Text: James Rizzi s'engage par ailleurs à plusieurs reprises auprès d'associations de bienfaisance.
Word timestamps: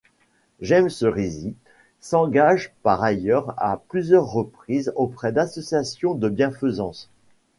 James 0.61 0.89
Rizzi 1.03 1.53
s'engage 1.99 2.73
par 2.81 3.03
ailleurs 3.03 3.53
à 3.57 3.77
plusieurs 3.87 4.25
reprises 4.25 4.91
auprès 4.95 5.31
d'associations 5.31 6.15
de 6.15 6.27
bienfaisance. 6.27 7.07